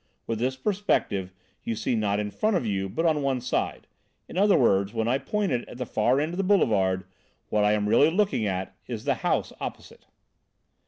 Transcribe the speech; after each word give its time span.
With 0.25 0.39
this 0.39 0.55
perspective 0.57 1.31
you 1.63 1.75
see 1.75 1.95
not 1.95 2.19
in 2.19 2.31
front 2.31 2.55
of 2.57 2.65
you, 2.65 2.89
but 2.89 3.05
on 3.05 3.21
one 3.21 3.39
side. 3.39 3.85
In 4.27 4.35
other 4.35 4.57
words, 4.57 4.95
when 4.95 5.07
I 5.07 5.19
point 5.19 5.51
it 5.51 5.69
at 5.69 5.77
the 5.77 5.85
far 5.85 6.19
end 6.19 6.33
of 6.33 6.37
the 6.37 6.43
boulevard, 6.43 7.03
what 7.49 7.63
I 7.63 7.73
am 7.73 7.87
really 7.87 8.09
looking 8.09 8.47
at 8.47 8.75
is 8.87 9.03
the 9.05 9.13
house 9.21 9.53
opposite." 9.59 10.07